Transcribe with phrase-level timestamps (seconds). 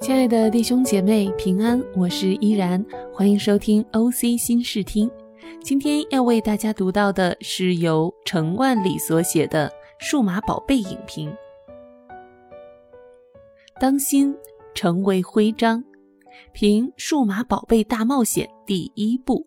[0.00, 1.82] 亲爱的弟兄姐妹，平安！
[1.94, 5.10] 我是依然，欢迎收听 OC 新视听。
[5.62, 9.68] 今天要为大家读到的是由陈万里所写的
[9.98, 11.32] 《数码宝贝》影评。
[13.80, 14.36] 当心
[14.74, 15.84] 成为徽章，
[16.52, 19.46] 评《数码宝贝大冒险》第一部。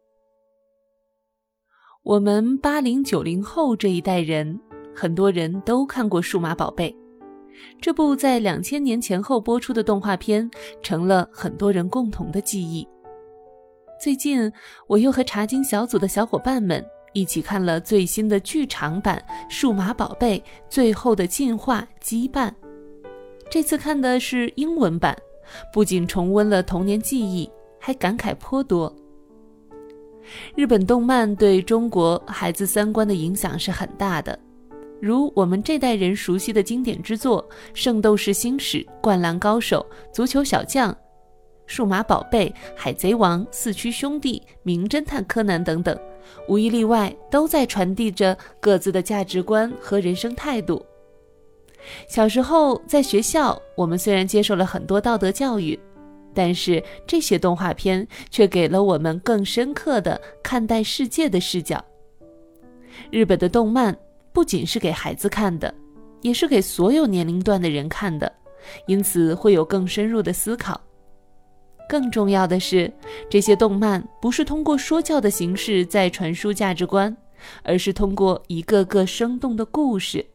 [2.03, 4.59] 我们八零九零后这一代人，
[4.95, 6.89] 很多人都看过《数码宝贝》。
[7.81, 10.49] 这部在两千年前后播出的动画片，
[10.81, 12.87] 成了很多人共同的记忆。
[14.01, 14.51] 最近，
[14.87, 19.23] 我又和茶经小组的小伙伴们一起看了最新的剧场版
[19.53, 22.49] 《数码宝贝：最后的进化羁绊》。
[23.49, 25.17] 这次看的是英文版，
[25.71, 28.93] 不仅重温了童年记忆，还感慨颇多。
[30.55, 34.37] 日本动漫对中国孩子三观的影响是很大的。
[35.05, 40.91] 如我们这代人熟悉的经典之作《圣斗士星矢》《灌篮高手》《足球小将》
[41.67, 45.95] 《数码宝贝》《海贼王》《四驱兄弟》《名侦探柯南》等等，
[46.49, 50.83] 无一例外都在传递着各自的价值观和人生态度。
[52.07, 55.79] 小时候在学校，我们虽然接受了很多道德教育，
[56.33, 61.79] 但是这些动画片却给了我们更深刻的看待世界的视角。
[63.11, 63.95] 日本的动漫。
[64.35, 65.73] 不仅是给孩子看的，
[66.21, 68.29] 也是给所有年龄段的人看的，
[68.85, 70.79] 因此会有更深入的思考。
[71.87, 72.91] 更重要的是，
[73.29, 77.15] 这些动漫不是通过说教的形式在传输价值观，
[77.63, 80.25] 而是通过一个个生动的故事。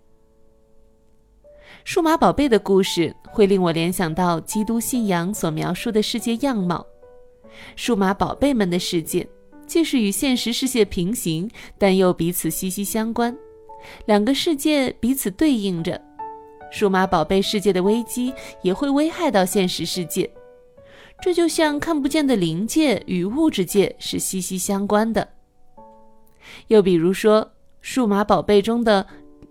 [1.84, 6.86] 数码宝贝的故事会令我联想到基督信仰所描述的世界样貌。
[7.76, 9.28] 数码宝贝们的世界
[9.66, 13.36] 既是与现实世界平行，但又彼此息息相关。
[14.06, 16.00] 两个世界彼此对应着，
[16.70, 20.30] 数码宝贝世界的危机也会危害到现实世界，
[21.20, 25.28] 这就像看不见的灵界与物质界是息息相关的。
[26.68, 29.06] 又比如说，数码宝贝中的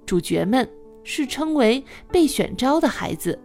[0.05, 0.67] 主角们
[1.03, 3.39] 是称为被选召的孩子，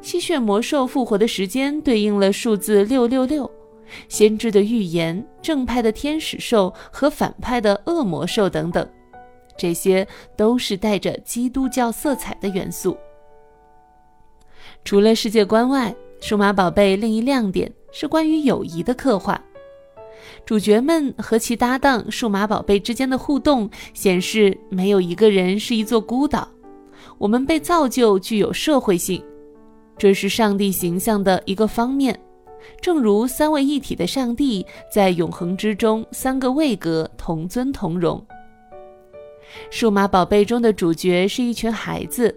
[0.00, 3.50] 吸血魔兽复活的时间对应了数字六六六，
[4.08, 8.86] 先知的预言、正派的天使兽和反派的恶魔兽等等。
[9.56, 10.06] 这些
[10.36, 12.96] 都是带着基督教色彩的元素。
[14.84, 19.40] 除了世界观外，数码宝贝另一亮点是关于友谊的刻画。
[20.44, 26.48] 主角们和其搭档数码宝贝之间的互动显示，没有一个人是一座孤岛。
[27.18, 29.22] 我们被造就具有社会性，
[29.96, 32.18] 这是上帝形象的一个方面。
[32.80, 38.24] 正如三位一体的上帝在永恒之中，三个位格同尊同荣。
[39.70, 42.34] 数码宝贝中的主角是一群孩子，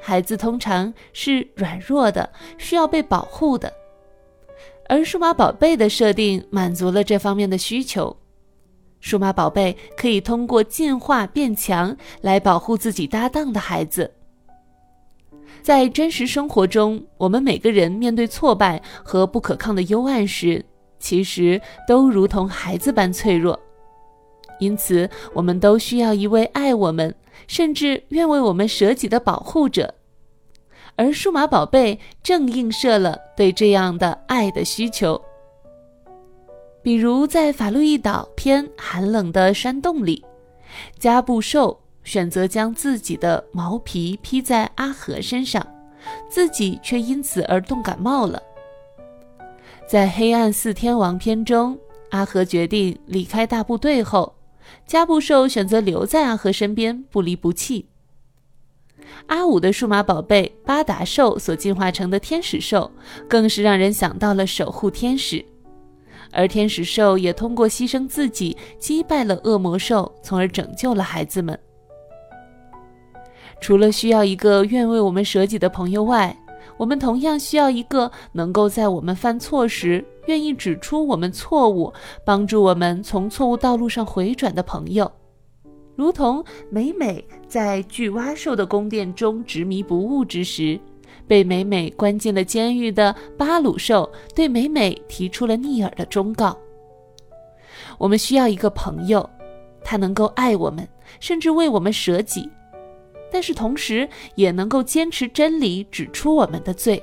[0.00, 3.72] 孩子通常是软弱的，需要被保护的，
[4.88, 8.16] 而数码宝贝的设定满足了这方面的需求。
[9.00, 14.12] 数码宝贝可以通过进化变强来保护自己搭档的孩子。
[15.62, 20.64] 在真实生活中，我们每个人面对挫败和不可抗的幽暗时，
[20.98, 23.58] 其实都如同孩子般脆弱。
[24.58, 27.14] 因此，我们都需要一位爱我们，
[27.46, 29.94] 甚至愿为我们舍己的保护者。
[30.96, 35.20] 而数码宝贝正映射了对这样的爱的需求。
[36.82, 40.24] 比如在法路易岛偏寒冷的山洞里，
[40.98, 45.64] 加布兽选择将自己的毛皮披在阿和身上，
[46.28, 48.42] 自己却因此而冻感冒了。
[49.86, 51.78] 在黑暗四天王篇中，
[52.10, 54.34] 阿和决定离开大部队后。
[54.86, 57.86] 加布兽选择留在阿和身边，不离不弃。
[59.26, 62.90] 阿五的数码宝贝巴达兽所进化成的天使兽，
[63.28, 65.44] 更是让人想到了守护天使。
[66.30, 71.58] 而天使兽也通过牺牲自己，击败了恶魔兽，从而拯救了孩子们。
[73.60, 76.36] 除了需要一个愿为我们舍己的朋友外，
[76.78, 80.02] 我们同样需要一个能够在我们犯错时。
[80.26, 81.90] 愿意指出我们错误，
[82.22, 85.10] 帮助我们从错误道路上回转的朋友，
[85.96, 90.78] 如同美美在巨蛙兽的宫殿中执迷不悟之时，
[91.26, 96.54] 被美美关进了监狱的巴鲁兽对美美提出了逆耳的忠告。
[97.96, 99.28] 我们需要一个朋友，
[99.82, 100.86] 他能够爱我们，
[101.20, 102.46] 甚至为我们舍己，
[103.30, 107.02] 但是同时也能够坚持真理，指出我们的罪。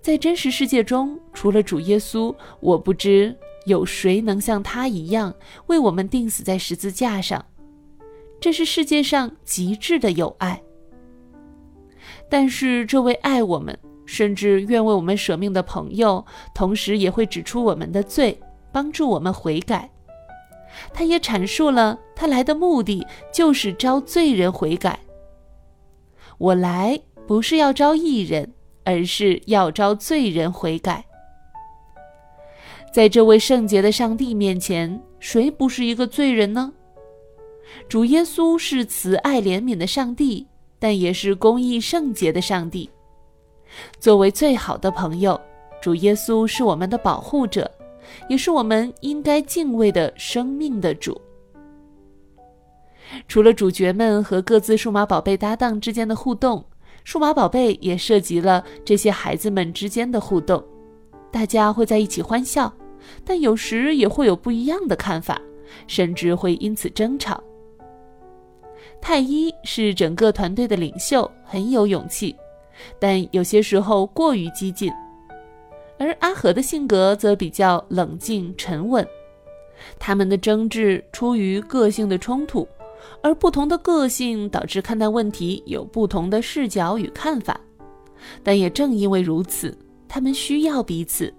[0.00, 3.36] 在真实世界中，除了主耶稣，我不知
[3.66, 5.34] 有谁能像他一样
[5.66, 7.44] 为我们钉死在十字架上。
[8.40, 10.62] 这是世界上极致的友爱。
[12.30, 16.24] 但是，这位爱我们，甚至愿为我们舍命的朋友，
[16.54, 18.40] 同时也会指出我们的罪，
[18.72, 19.90] 帮助我们悔改。
[20.92, 24.98] 他也阐述了他来的目的，就是招罪人悔改。
[26.38, 28.52] 我来不是要招义人，
[28.84, 31.04] 而是要招罪人悔改。
[32.92, 36.72] 在这位圣洁的上帝面前，谁不是一个罪人呢？
[37.88, 40.46] 主耶稣是慈爱怜悯的上帝，
[40.78, 42.90] 但也是公义圣洁的上帝。
[44.00, 45.40] 作为最好的朋友，
[45.80, 47.70] 主耶稣是我们的保护者。
[48.28, 51.20] 也是我们应该敬畏的生命的主。
[53.26, 56.64] 除了主角们和各自数码宝贝搭档之间的互动，
[57.02, 60.62] 数码宝贝也涉及了这些孩子们之间的互动。
[61.32, 62.72] 大家会在一起欢笑，
[63.24, 65.40] 但有时也会有不一样的看法，
[65.86, 67.42] 甚至会因此争吵。
[69.00, 72.36] 太一是整个团队的领袖，很有勇气，
[72.98, 74.92] 但有些时候过于激进。
[76.00, 79.06] 而阿和的性格则比较冷静沉稳，
[79.98, 82.66] 他们的争执出于个性的冲突，
[83.22, 87.60] 而不同的个性导致看待问题有不同的视角与看法。
[88.42, 89.76] 但也正因为如此，
[90.08, 91.32] 他们需要彼此。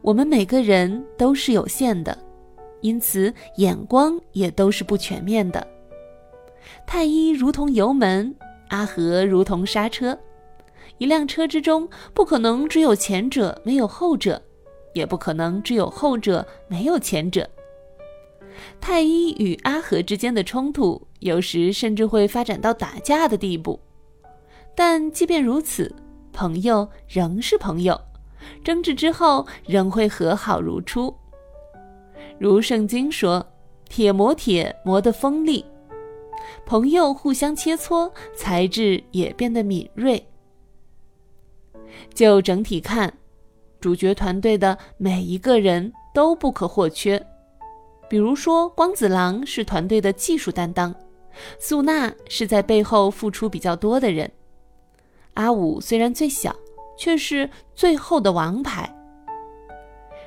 [0.00, 2.16] 我们每个人都是有限的，
[2.80, 5.66] 因此眼光也都是不全面的。
[6.86, 8.34] 太一如同油门，
[8.68, 10.18] 阿和如同刹车。
[10.98, 14.42] 一辆车之中，不可能只有前者没有后者，
[14.92, 17.48] 也不可能只有后者没有前者。
[18.80, 23.78] 太一与阿和之间的冲突，有时甚至会发展到打架的地步。
[24.74, 25.94] 但即便如此，
[26.32, 28.00] 朋友仍是朋友，
[28.64, 31.14] 争执之后仍会和好如初。
[32.38, 33.44] 如圣经说
[33.88, 35.64] ：“铁磨铁，磨得锋利。”
[36.66, 40.24] 朋友互相切磋，才智也变得敏锐。
[42.14, 43.12] 就整体看，
[43.80, 47.24] 主角团队的每一个人都不可或缺。
[48.08, 50.94] 比如说，光子郎是团队的技术担当，
[51.58, 54.30] 素娜是在背后付出比较多的人，
[55.34, 56.56] 阿五虽然最小，
[56.96, 58.94] 却是最后的王牌。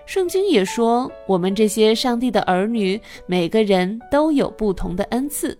[0.05, 5.57] 圣经也说，我们这些上帝的儿女，每个人都有不同的恩赐，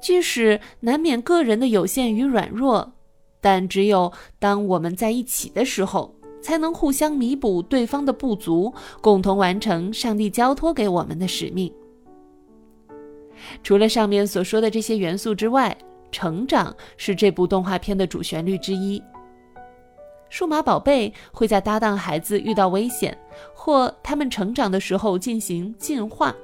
[0.00, 2.92] 即使难免个人的有限与软弱。
[3.40, 11.72] 但只有当我们在一起的时候，才能互相弥补对方的不足，共同完成上帝交托给我们的使命。
[13.62, 15.76] 除了上面所说的这些元素之外，
[16.10, 19.02] 成长是这部动画片的主旋律之一。
[20.30, 23.16] 数码宝贝会在搭档孩子遇到危险
[23.54, 26.34] 或他们成长的时候进行进化，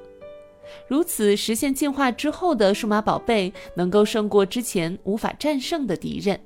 [0.87, 6.39] 如此实现进化之后的数码宝贝能够胜过之前无法战胜的敌人。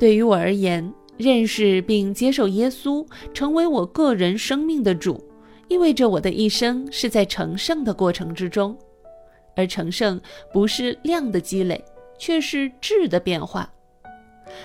[0.00, 5.22] 对于我而言，认识并接受耶稣成为我个人生命的主，
[5.68, 8.74] 意味着我的一生是在成圣的过程之中。
[9.54, 10.18] 而成圣
[10.54, 11.84] 不是量的积累，
[12.18, 13.70] 却是质的变化。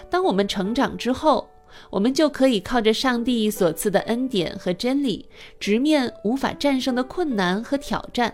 [0.09, 1.45] 当我们成长之后，
[1.89, 5.27] 我们就可以靠着上帝所赐的恩典和真理，
[5.59, 8.33] 直面无法战胜的困难和挑战。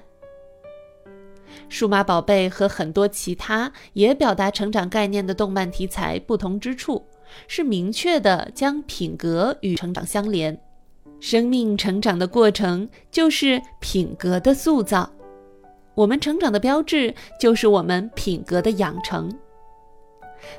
[1.70, 7.06] 数码宝贝和很多其他也表达成长概念的动漫题材不同之处，
[7.48, 10.60] 是明确的将品格与成长相连。
[11.20, 15.10] 生命成长的过程就是品格的塑造，
[15.94, 19.32] 我们成长的标志就是我们品格的养成。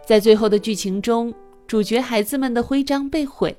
[0.07, 1.35] 在最后的剧情中，
[1.67, 3.57] 主角孩子们的徽章被毁，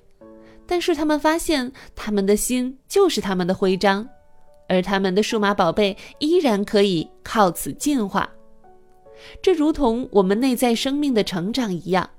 [0.65, 4.07] 但是他们发现他们的心就是他们的徽章。
[4.67, 8.29] 而他们的数码宝贝依然可以靠此进化，
[9.41, 12.09] 这如同我们内在生命的成长一样。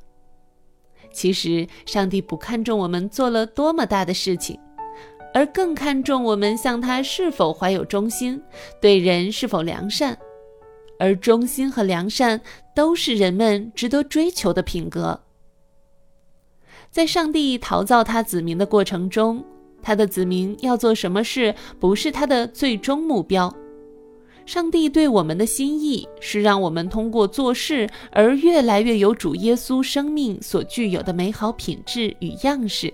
[1.13, 4.59] 其实，上帝不看重我们做了多么大的事情，
[5.33, 8.43] 而更看重我们向他是否怀有忠心，
[8.81, 10.19] 对人是否良善。
[10.99, 12.41] 而忠心和良善
[12.75, 15.21] 都是人们值得追求的品格。
[16.91, 19.45] 在上帝陶造他子民的过程中。
[19.85, 23.55] 他的子民要做什么事，不是他的最终目标。
[24.47, 32.93] 上帝对我们的心意是让我们通过做事而越来越有主耶稣生命所具有的美好品质与样式。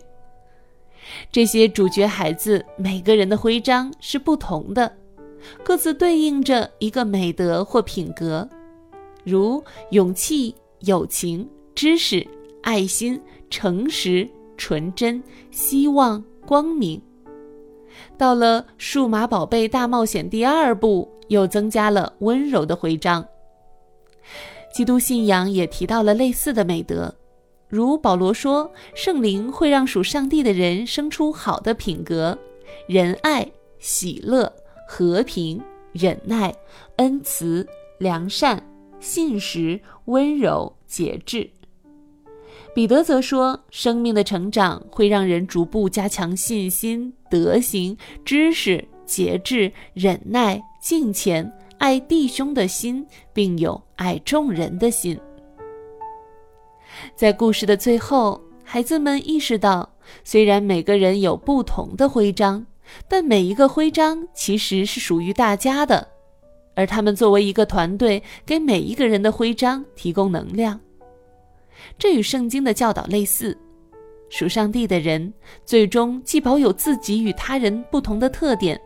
[1.32, 4.92] 这些主角孩子每个人的徽章是不同的，
[5.64, 8.48] 各自对应着一个美德或品格，
[9.24, 12.24] 如勇气、友情、知识、
[12.62, 15.20] 爱心、诚实、纯真、
[15.50, 16.22] 希望。
[16.46, 17.00] 光明，
[18.18, 23.24] 到了《数码宝贝大冒险》第二部，又增加了温柔的徽章。
[24.74, 27.14] 基督信仰也提到了类似的美德，
[27.68, 32.36] 如保罗说，圣灵会让属上帝的人生出好的品格，
[32.86, 34.52] 仁爱、喜乐、
[34.88, 35.60] 和平、
[35.92, 36.54] 忍耐、
[36.96, 37.66] 恩慈、
[37.98, 38.62] 良善、
[39.00, 41.50] 信实、温柔、节制。
[42.74, 51.52] 彼得则说，生命的成长会让人逐步加强信心、德行、知识、节制、忍耐、敬虔。
[51.78, 55.18] 爱弟兄的心，并有爱众人的心。
[57.16, 59.88] 在故事的最后，孩子们意识到，
[60.22, 62.66] 虽然每个人有不同的徽章，
[63.08, 66.06] 但每一个徽章其实是属于大家的。
[66.74, 70.78] 而他们作为一个团队，给每一个人的徽章提供能量。
[71.98, 73.56] 这与圣经的教导类似。
[74.28, 75.32] 属上帝的人，
[75.64, 78.80] 最终既保有自己与他人不同的特点。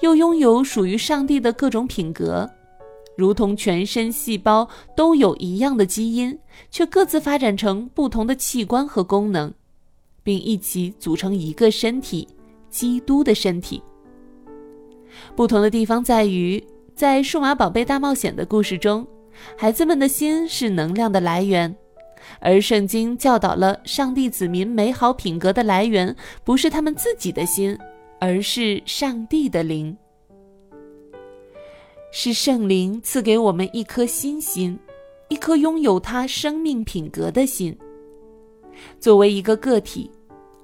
[0.00, 2.48] 又拥有属于上帝的各种品格，
[3.16, 6.38] 如同全身细胞都有一样的基因，
[6.70, 9.52] 却各自发展成不同的器官和功能，
[10.22, 12.28] 并一起组成一个身体——
[12.70, 13.82] 基督的身体。
[15.34, 16.62] 不同的地方在于，
[16.94, 19.04] 在《数码宝贝大冒险》的故事中，
[19.56, 21.74] 孩子们的心是能量的来源，
[22.40, 26.14] 而圣经教导了上帝子民美好品格的来源，
[26.44, 27.78] 不是他们自己的心。
[28.20, 29.94] 而是上帝的灵，
[32.10, 34.78] 是圣灵赐给我们一颗新心，
[35.28, 37.76] 一颗拥有他生命品格的心。
[38.98, 40.10] 作为一个个体，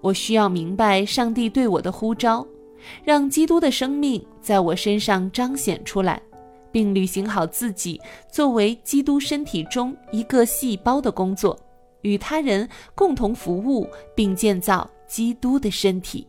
[0.00, 2.46] 我需要明白上帝对我的呼召，
[3.04, 6.22] 让基督的生命在我身上彰显出来，
[6.72, 8.00] 并履行好自己
[8.30, 11.58] 作为基督身体中一个细胞的工作，
[12.02, 16.26] 与他人共同服务，并建造基督的身体。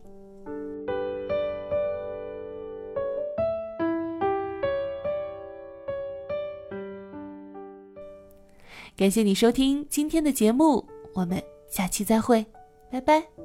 [8.94, 12.44] 感谢你收听今天的节目，我们下期再会，
[12.90, 13.41] 拜拜。